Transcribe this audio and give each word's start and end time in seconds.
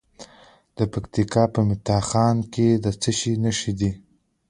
د 0.77 0.79
پکتیکا 0.93 1.43
په 1.53 1.61
متا 1.67 1.99
خان 2.09 2.37
کې 2.53 2.67
د 2.83 2.85
څه 3.01 3.11
شي 3.19 3.33
نښې 3.43 3.73
دي؟ 3.79 3.91